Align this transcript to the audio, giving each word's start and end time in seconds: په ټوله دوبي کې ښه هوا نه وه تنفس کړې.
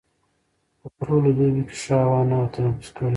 په 0.79 0.87
ټوله 0.99 1.29
دوبي 1.37 1.63
کې 1.69 1.75
ښه 1.83 1.95
هوا 2.03 2.19
نه 2.29 2.35
وه 2.39 2.47
تنفس 2.53 2.89
کړې. 2.95 3.09